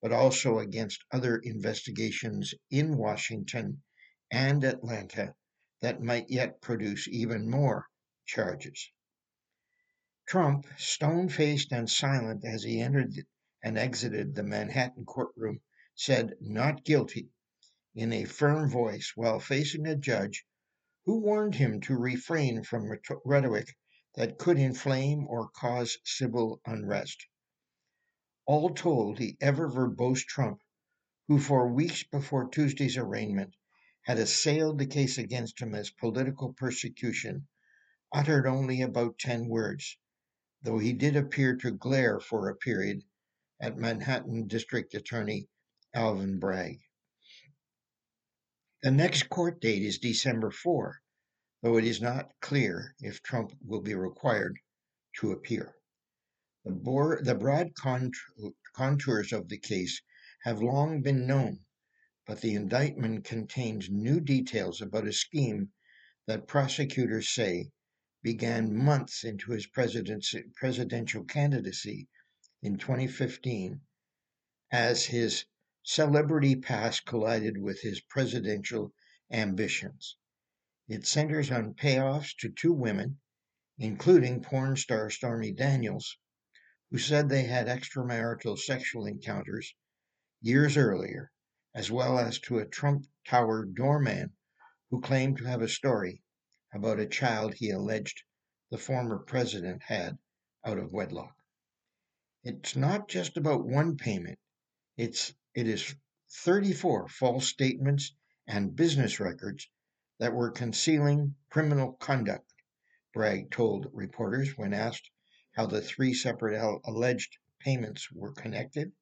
[0.00, 3.82] but also against other investigations in Washington
[4.30, 5.34] and Atlanta
[5.82, 7.88] that might yet produce even more
[8.24, 8.90] charges.
[10.28, 13.14] Trump, stone faced and silent as he entered
[13.64, 15.62] and exited the Manhattan courtroom,
[15.94, 17.30] said not guilty
[17.94, 20.44] in a firm voice while facing a judge
[21.06, 22.92] who warned him to refrain from
[23.24, 23.74] rhetoric
[24.16, 27.26] that could inflame or cause civil unrest.
[28.44, 30.60] All told, the ever verbose Trump,
[31.28, 33.54] who for weeks before Tuesday's arraignment
[34.02, 37.48] had assailed the case against him as political persecution,
[38.12, 39.96] uttered only about 10 words,
[40.62, 43.02] though he did appear to glare for a period
[43.60, 45.48] at Manhattan District Attorney
[45.94, 46.80] Alvin Bragg.
[48.82, 51.00] The next court date is December 4,
[51.62, 54.58] though it is not clear if Trump will be required
[55.18, 55.74] to appear.
[56.64, 60.02] The, board, the broad contours of the case
[60.42, 61.60] have long been known,
[62.26, 65.72] but the indictment contains new details about a scheme
[66.26, 67.70] that prosecutors say
[68.22, 72.08] began months into his presidential candidacy
[72.62, 73.80] in 2015
[74.72, 75.44] as his
[75.84, 78.92] celebrity past collided with his presidential
[79.30, 80.16] ambitions.
[80.88, 83.20] It centers on payoffs to two women,
[83.78, 86.18] including porn star Stormy Daniels,
[86.90, 89.74] who said they had extramarital sexual encounters
[90.40, 91.30] years earlier,
[91.74, 94.32] as well as to a Trump Tower doorman
[94.90, 96.22] who claimed to have a story
[96.72, 98.22] about a child he alleged
[98.70, 100.18] the former president had
[100.64, 101.34] out of wedlock.
[102.44, 104.38] It's not just about one payment,
[104.96, 105.94] it's, it is
[106.30, 108.14] 34 false statements
[108.46, 109.68] and business records
[110.18, 112.52] that were concealing criminal conduct,
[113.14, 115.10] Bragg told reporters when asked
[115.52, 118.92] how the three separate alleged payments were connected.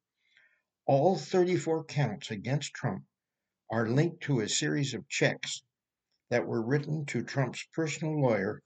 [0.87, 3.05] All 34 counts against Trump
[3.69, 5.63] are linked to a series of checks
[6.29, 8.63] that were written to Trump's personal lawyer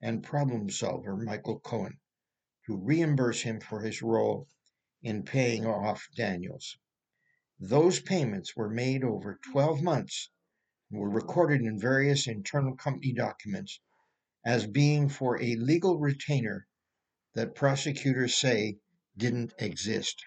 [0.00, 1.98] and problem solver, Michael Cohen,
[2.66, 4.48] to reimburse him for his role
[5.02, 6.76] in paying off Daniels.
[7.60, 10.30] Those payments were made over 12 months
[10.90, 13.80] and were recorded in various internal company documents
[14.44, 16.66] as being for a legal retainer
[17.34, 18.78] that prosecutors say
[19.16, 20.24] didn't exist.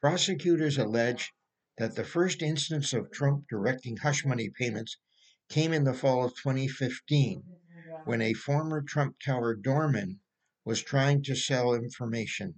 [0.00, 1.32] Prosecutors allege
[1.78, 4.96] that the first instance of Trump directing hush money payments
[5.48, 7.42] came in the fall of 2015
[8.04, 10.20] when a former Trump Tower doorman
[10.64, 12.54] was trying to sell information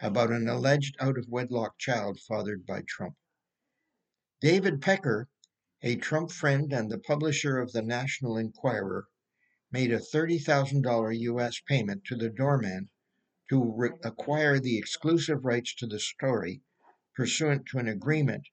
[0.00, 3.16] about an alleged out of wedlock child fathered by Trump.
[4.40, 5.30] David Pecker,
[5.80, 9.08] a Trump friend and the publisher of the National Enquirer,
[9.72, 12.90] made a $30,000 US payment to the doorman
[13.48, 16.60] to re- acquire the exclusive rights to the story
[17.14, 18.46] pursuant to an agreement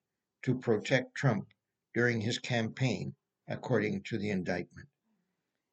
[0.43, 1.49] to protect Trump
[1.93, 3.15] during his campaign,
[3.47, 4.87] according to the indictment.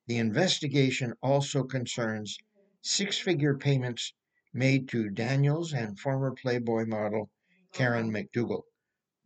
[0.06, 2.36] The investigation also concerns
[2.82, 4.12] six figure payments
[4.52, 7.30] made to Daniels and former Playboy model
[7.72, 8.62] Karen McDougal.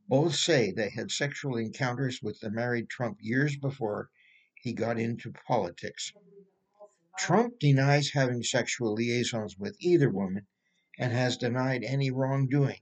[0.07, 4.11] Both say they had sexual encounters with the married Trump years before
[4.61, 6.12] he got into politics.
[7.18, 10.47] Trump denies having sexual liaisons with either woman
[10.99, 12.80] and has denied any wrongdoing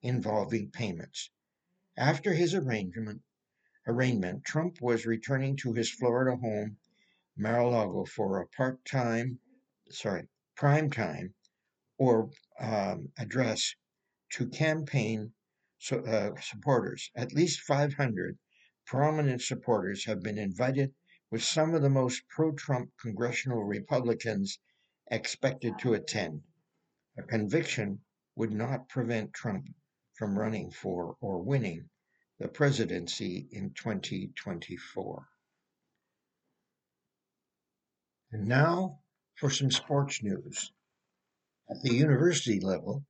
[0.00, 1.30] involving payments.
[1.96, 3.22] After his arrangement,
[3.86, 6.76] arraignment, Trump was returning to his Florida home,
[7.36, 9.38] Mar-a-Lago, for a part-time,
[9.90, 11.34] sorry, prime time
[11.98, 12.30] or
[12.60, 13.74] um, address
[14.30, 15.32] to campaign
[15.78, 17.10] so, uh, supporters.
[17.16, 18.38] At least 500
[18.86, 20.94] prominent supporters have been invited,
[21.30, 24.58] with some of the most pro-Trump congressional Republicans
[25.10, 26.42] expected to attend.
[27.18, 28.00] A conviction
[28.36, 29.66] would not prevent Trump
[30.14, 31.88] from running for or winning
[32.42, 35.28] the presidency in 2024.
[38.32, 38.98] And now
[39.36, 40.72] for some sports news.
[41.70, 43.06] At the university level,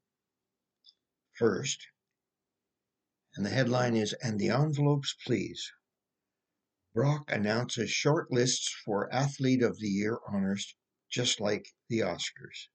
[1.33, 1.87] first,
[3.35, 5.73] and the headline is And the Envelopes Please.
[6.93, 10.75] Brock announces short lists for Athlete of the Year honors,
[11.11, 12.69] just like the Oscars.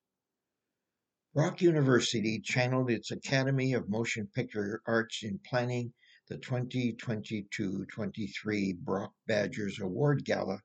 [1.36, 5.94] Brock University channeled its Academy of Motion Picture Arts in planning
[6.30, 10.62] the 2022-23 Brock Badgers Award Gala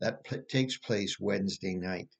[0.00, 2.10] that pl- takes place Wednesday night.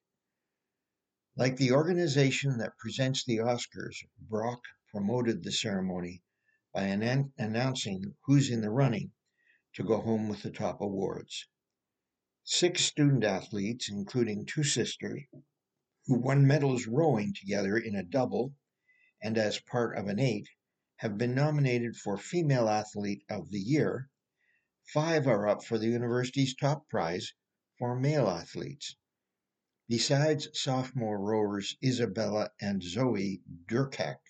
[1.35, 4.61] Like the organization that presents the Oscars, Brock
[4.91, 6.23] promoted the ceremony
[6.73, 9.11] by an- announcing who's in the running
[9.73, 11.47] to go home with the top awards.
[12.43, 15.21] Six student athletes, including two sisters,
[16.05, 18.55] who won medals rowing together in a double
[19.21, 20.49] and as part of an eight,
[21.03, 24.09] have been nominated for Female Athlete of the Year.
[24.85, 27.33] Five are up for the university's top prize
[27.77, 28.95] for male athletes.
[29.89, 34.21] Besides sophomore rowers Isabella and Zoe Durkak,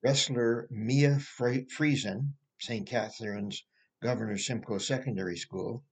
[0.00, 2.86] wrestler Mia Friesen, St.
[2.86, 3.64] Catharines
[4.00, 5.84] Governor Simcoe Secondary School,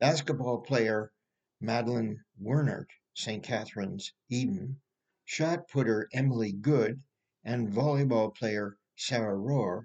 [0.00, 1.14] basketball player
[1.62, 3.42] Madeline Wernert, St.
[3.42, 4.82] Catharines Eden,
[5.24, 7.02] shot putter Emily Good,
[7.44, 9.84] and volleyball player Sarah Rohr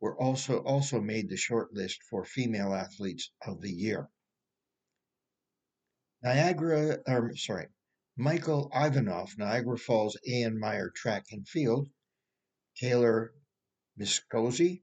[0.00, 4.08] were also also made the short list for female athletes of the year.
[6.22, 7.68] Niagara, or sorry,
[8.16, 10.44] Michael Ivanov, Niagara Falls A.
[10.44, 10.58] N.
[10.58, 11.90] Myer Track and Field,
[12.74, 13.34] Taylor
[13.98, 14.82] Miscosi,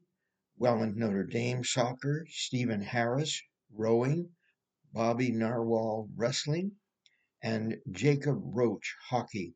[0.57, 3.41] Welland Notre Dame Soccer, Stephen Harris
[3.71, 4.29] Rowing,
[4.93, 6.77] Bobby Narwhal Wrestling,
[7.41, 9.55] and Jacob Roach Hockey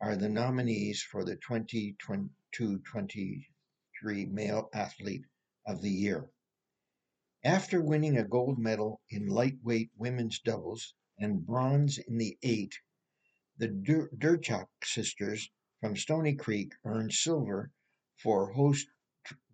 [0.00, 5.24] are the nominees for the 2022-23 Male Athlete
[5.66, 6.28] of the Year.
[7.44, 12.78] After winning a gold medal in lightweight women's doubles and bronze in the eight,
[13.56, 17.72] the Dur- Durchak sisters from Stony Creek earned silver
[18.16, 18.88] for host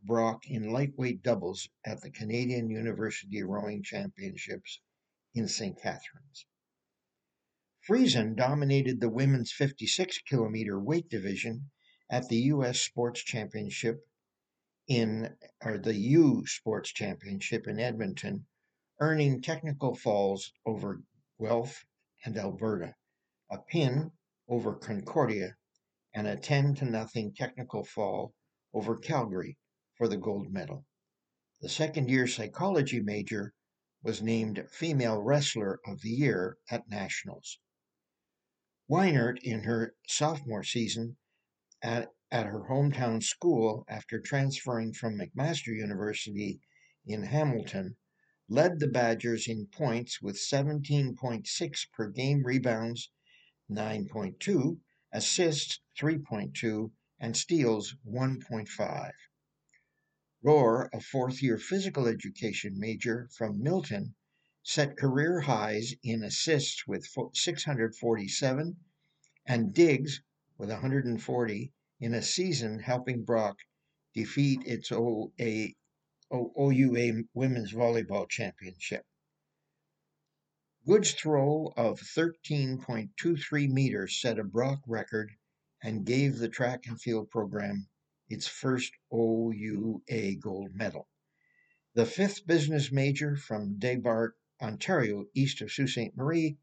[0.02, 4.80] Brock in lightweight doubles at the Canadian University Rowing Championships
[5.34, 5.80] in St.
[5.80, 6.46] Catharines.
[7.86, 11.70] Friesen dominated the women's 56 kilometer weight division
[12.10, 12.80] at the U.S.
[12.80, 14.00] Sports Championship
[14.88, 18.46] in, or the U Sports Championship in Edmonton,
[19.00, 21.02] earning technical falls over
[21.38, 21.84] Guelph
[22.24, 22.94] and Alberta,
[23.50, 24.12] a pin
[24.48, 25.54] over Concordia,
[26.14, 28.34] and a 10 to nothing technical fall
[28.72, 29.58] over Calgary
[29.98, 30.86] for the gold medal.
[31.60, 33.52] The second year psychology major
[34.02, 37.58] was named Female Wrestler of the Year at Nationals.
[38.86, 41.16] Weinert, in her sophomore season
[41.80, 46.60] at, at her hometown school after transferring from McMaster University
[47.06, 47.96] in Hamilton,
[48.46, 53.10] led the Badgers in points with 17.6 per game rebounds,
[53.70, 54.78] 9.2,
[55.12, 59.12] assists 3.2, and steals 1.5.
[60.44, 64.14] Rohr, a fourth year physical education major from Milton,
[64.66, 68.76] set career highs in assists with 647
[69.46, 70.22] and Diggs
[70.56, 73.58] with 140 in a season helping Brock
[74.14, 75.68] defeat its OA,
[76.32, 79.04] OUA Women's Volleyball Championship.
[80.86, 85.30] Good's throw of 13.23 meters set a Brock record
[85.82, 87.86] and gave the track and field program
[88.30, 91.06] its first OUA gold medal.
[91.92, 94.32] The fifth business major from Desbarats,
[94.62, 96.16] Ontario, east of Sault Ste.
[96.16, 96.58] Marie,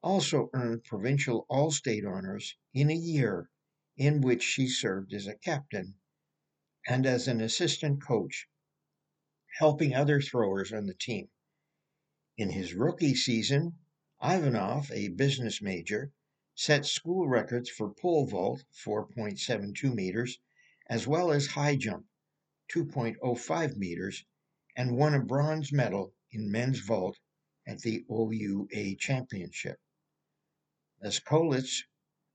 [0.00, 3.50] also earned provincial All State honors in a year
[3.98, 5.96] in which she served as a captain
[6.86, 8.48] and as an assistant coach,
[9.58, 11.28] helping other throwers on the team.
[12.38, 13.78] In his rookie season,
[14.22, 16.10] Ivanov, a business major,
[16.54, 20.38] set school records for pole vault, 4.72 meters,
[20.86, 22.06] as well as high jump,
[22.72, 24.24] 2.05 meters,
[24.74, 27.18] and won a bronze medal in men's vault
[27.66, 29.78] at the OUA Championship.
[31.02, 31.84] Leskolitz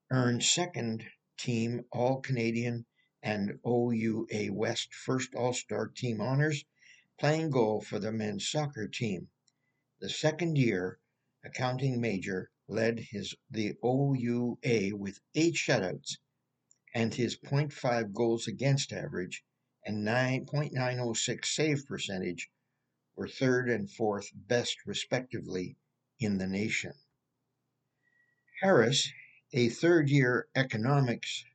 [0.09, 1.05] earned second
[1.37, 2.85] team All Canadian
[3.21, 6.65] and OUA West first All Star team honors,
[7.19, 9.29] playing goal for the men's soccer team.
[9.99, 10.99] The second year,
[11.43, 16.17] accounting major led his the OUA with eight shutouts
[16.93, 19.43] and his 0.5 goals against average
[19.85, 22.49] and 9.906 save percentage
[23.15, 25.77] were third and fourth best respectively
[26.19, 26.93] in the nation.
[28.61, 29.11] Harris,
[29.51, 31.45] a third year economics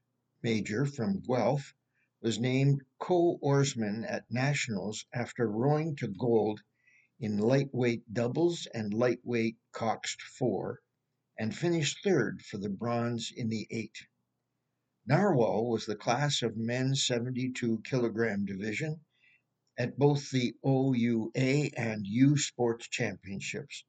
[0.43, 1.75] major from Guelph,
[2.21, 6.63] was named co oarsman at Nationals after rowing to gold
[7.19, 10.81] in lightweight doubles and lightweight coxed four,
[11.37, 14.07] and finished third for the bronze in the eight.
[15.07, 19.01] Narwhal was the class of men's 72 kilogram division
[19.81, 23.85] at both the OUA and U Sports Championships.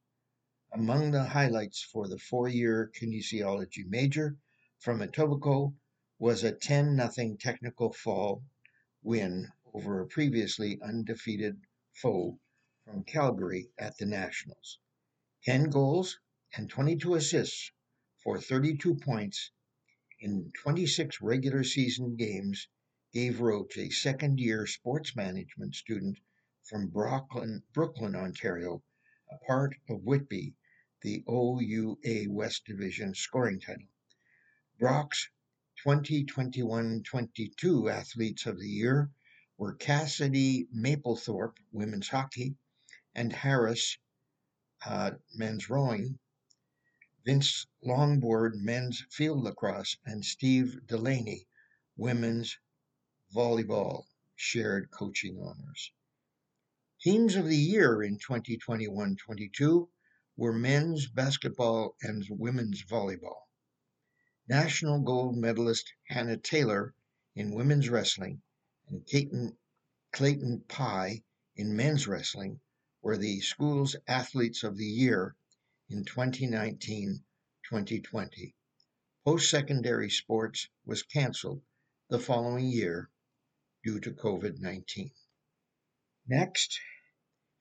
[0.71, 4.37] Among the highlights for the four year kinesiology major
[4.77, 5.73] from Etobicoke
[6.19, 8.43] was a 10 0 technical fall
[9.01, 11.59] win over a previously undefeated
[11.91, 12.39] foe
[12.85, 14.77] from Calgary at the Nationals.
[15.45, 16.19] 10 goals
[16.55, 17.71] and 22 assists
[18.23, 19.49] for 32 points
[20.19, 22.67] in 26 regular season games
[23.11, 26.19] gave Roach a second year sports management student
[26.63, 28.83] from Brooklin, Brooklin, Ontario,
[29.31, 30.53] a part of Whitby,
[31.01, 33.87] the OUA West Division scoring title.
[34.77, 35.27] Brock's
[35.83, 39.09] 2021 22 Athletes of the Year
[39.57, 42.55] were Cassidy Maplethorpe, women's hockey,
[43.15, 43.97] and Harris,
[44.85, 46.19] uh, men's rowing,
[47.25, 51.47] Vince Longboard, men's field lacrosse, and Steve Delaney,
[51.97, 52.57] women's
[53.33, 54.05] volleyball,
[54.35, 55.91] shared coaching honors.
[57.01, 59.89] Teams of the year in 2021 22
[60.35, 63.41] were men's basketball and women's volleyball.
[64.47, 66.93] National gold medalist Hannah Taylor
[67.35, 68.41] in women's wrestling
[68.87, 69.57] and Clayton,
[70.11, 71.23] Clayton Pye
[71.55, 72.59] in men's wrestling
[73.01, 75.35] were the school's athletes of the year
[75.89, 77.23] in 2019
[77.69, 78.55] 2020.
[79.23, 81.61] Post secondary sports was canceled
[82.09, 83.09] the following year
[83.89, 85.09] due to COVID 19.
[86.27, 86.79] Next,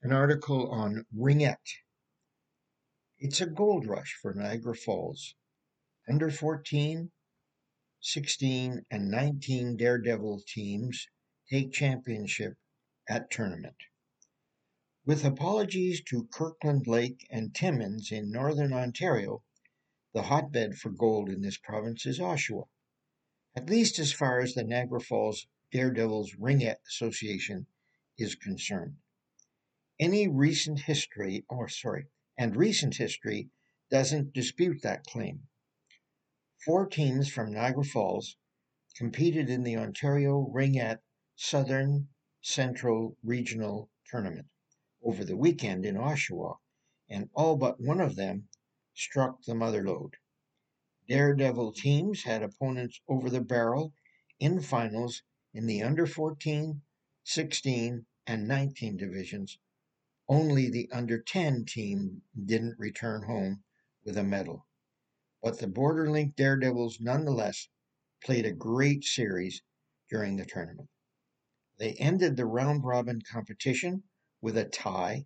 [0.03, 1.79] an article on Ringette.
[3.17, 5.33] It's a gold rush for Niagara Falls.
[6.07, 7.09] Under 14,
[8.01, 11.07] 16, and 19 Daredevil teams
[11.49, 12.53] take championship
[13.09, 13.77] at tournament.
[15.07, 19.41] With apologies to Kirkland Lake and Timmins in northern Ontario,
[20.13, 22.65] the hotbed for gold in this province is Oshawa,
[23.55, 27.67] at least as far as the Niagara Falls Daredevils Ringette Association
[28.17, 28.97] is concerned.
[29.99, 32.07] Any recent history, or sorry,
[32.37, 33.49] and recent history
[33.91, 35.47] doesn't dispute that claim.
[36.65, 38.35] Four teams from Niagara Falls
[38.95, 41.01] competed in the Ontario Ringette
[41.35, 42.09] Southern
[42.41, 44.47] Central Regional Tournament
[45.03, 46.57] over the weekend in Oshawa,
[47.09, 48.49] and all but one of them
[48.93, 50.15] struck the mother lode.
[51.07, 53.93] Daredevil teams had opponents over the barrel
[54.39, 55.21] in finals
[55.53, 56.81] in the under 14,
[57.23, 59.57] 16, and 19 divisions.
[60.27, 63.63] Only the under 10 team didn't return home
[64.05, 64.67] with a medal.
[65.41, 67.69] But the Borderlink Daredevils nonetheless
[68.23, 69.63] played a great series
[70.09, 70.89] during the tournament.
[71.77, 74.03] They ended the round robin competition
[74.41, 75.25] with a tie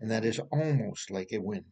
[0.00, 1.64] and that is almost like a win.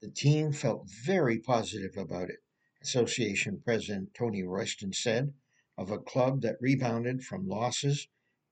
[0.00, 2.38] The team felt very positive about it,
[2.82, 5.34] Association President Tony Royston said
[5.78, 8.08] of a club that rebounded from losses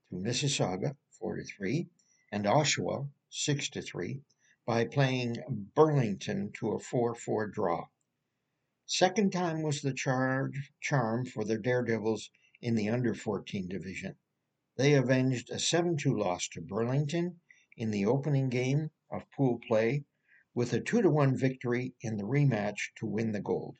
[0.09, 1.89] to Mississauga 4 3
[2.31, 4.23] and Oshawa 6 3
[4.65, 5.37] by playing
[5.75, 7.89] Burlington to a 4 4 draw.
[8.87, 12.31] Second time was the charm for the Daredevils
[12.63, 14.15] in the under 14 division.
[14.77, 17.41] They avenged a 7 2 loss to Burlington
[17.77, 20.05] in the opening game of pool play
[20.55, 23.79] with a 2 1 victory in the rematch to win the gold.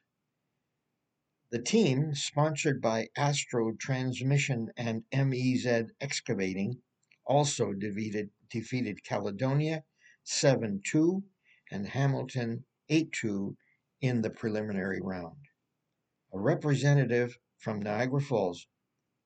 [1.51, 6.83] The team, sponsored by Astro Transmission and MEZ Excavating,
[7.25, 9.85] also defeated, defeated Caledonia
[10.25, 11.23] 7 2
[11.71, 13.57] and Hamilton 8 2
[14.01, 15.47] in the preliminary round.
[16.33, 18.67] A representative from Niagara Falls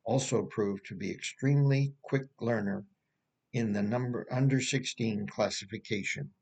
[0.05, 2.85] also proved to be extremely quick learner
[3.55, 6.35] in the number under 16 classification.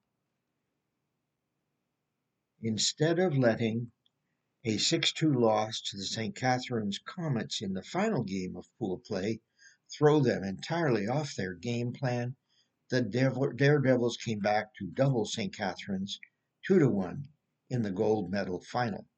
[2.61, 3.93] Instead of letting
[4.71, 6.37] a 6 2 loss to the St.
[6.37, 9.41] Catharines Comets in the final game of pool play
[9.91, 12.37] throw them entirely off their game plan,
[12.91, 15.57] the Daredevils came back to double St.
[15.57, 16.21] Catharines
[16.66, 17.29] 2 to 1
[17.71, 19.09] in the gold medal final.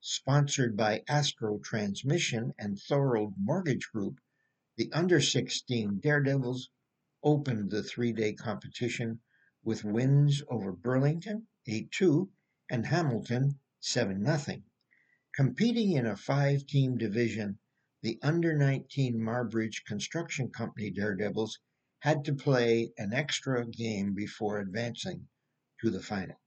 [0.00, 4.20] Sponsored by Astro Transmission and Thorold Mortgage Group,
[4.76, 6.70] the under 16 Daredevils
[7.24, 9.20] opened the three day competition
[9.64, 12.30] with wins over Burlington 8 2
[12.70, 14.62] and Hamilton 7 0.
[15.36, 17.58] Competing in a five team division,
[18.00, 21.58] the under 19 Marbridge Construction Company Daredevils
[21.98, 25.28] had to play an extra game before advancing
[25.82, 26.40] to the final.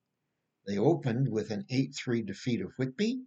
[0.65, 3.21] They opened with an 8 3 defeat of Whitby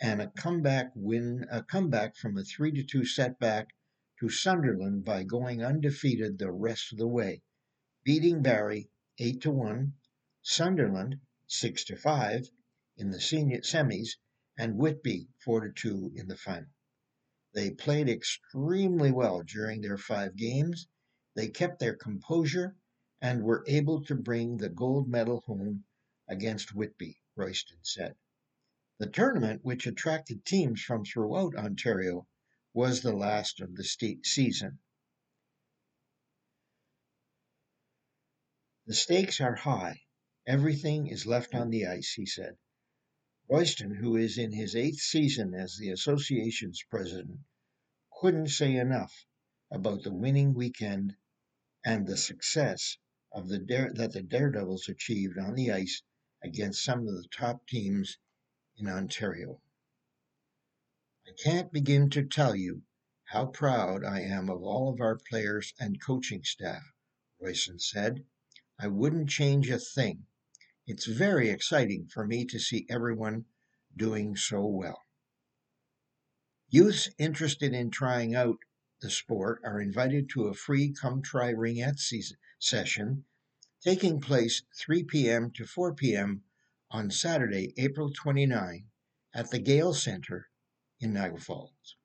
[0.00, 3.74] and a comeback win, a comeback from a 3 2 setback
[4.20, 7.42] to Sunderland by going undefeated the rest of the way,
[8.02, 8.88] beating Barrie
[9.18, 9.92] 8 1,
[10.40, 12.50] Sunderland 6 5
[12.96, 14.16] in the senior semis,
[14.58, 16.70] and Whitby 4 2 in the final.
[17.52, 20.88] They played extremely well during their five games.
[21.34, 22.76] They kept their composure
[23.20, 25.84] and were able to bring the gold medal home
[26.28, 28.16] against Whitby, Royston said.
[28.98, 32.26] The tournament, which attracted teams from throughout Ontario,
[32.72, 34.78] was the last of the state season.
[38.86, 40.00] The stakes are high
[40.46, 42.56] Everything is left on the ice, he said.
[43.48, 47.38] Royston, who is in his eighth season as the association's president,
[48.20, 49.24] couldn't say enough
[49.70, 51.16] about the winning weekend
[51.84, 52.98] and the success
[53.30, 56.02] of the dare, that the Daredevils achieved on the ice
[56.42, 58.18] against some of the top teams
[58.76, 59.60] in Ontario.
[61.28, 62.82] I can't begin to tell you
[63.26, 66.82] how proud I am of all of our players and coaching staff,
[67.40, 68.24] Royston said.
[68.78, 70.26] I wouldn't change a thing.
[70.86, 73.46] It's very exciting for me to see everyone
[73.96, 75.02] doing so well.
[76.68, 78.58] Youths interested in trying out
[79.00, 81.98] the sport are invited to a free Come Try Ringette
[82.60, 83.24] session
[83.82, 85.50] taking place 3 p.m.
[85.52, 86.44] to 4 p.m.
[86.90, 88.86] on Saturday, April 29
[89.34, 90.48] at the Gale Center
[91.00, 91.96] in Niagara Falls.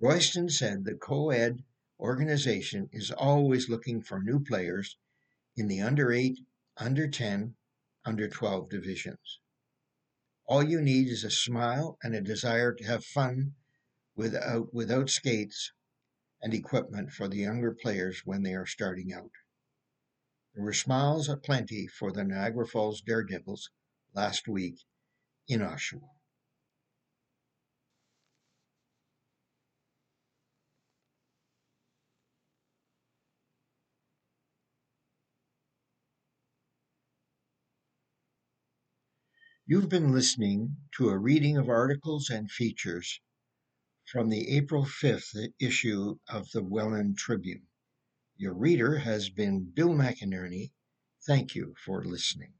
[0.00, 1.64] Royston said the co ed
[1.98, 4.96] organization is always looking for new players
[5.56, 6.38] in the under 8,
[6.76, 7.56] under 10,
[8.04, 9.40] under 12 divisions.
[10.46, 13.54] All you need is a smile and a desire to have fun
[14.16, 15.72] without, without skates
[16.42, 19.30] and equipment for the younger players when they are starting out.
[20.54, 23.70] There were smiles aplenty for the Niagara Falls Daredevils
[24.14, 24.80] last week
[25.48, 26.10] in Oshawa.
[39.64, 43.20] You've been listening to a reading of articles and features
[44.04, 47.68] from the April 5th issue of the Welland Tribune.
[48.36, 50.72] Your reader has been Bill McInerney.
[51.24, 52.54] Thank you for listening.